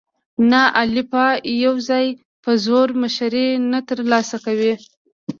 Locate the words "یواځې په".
1.63-2.51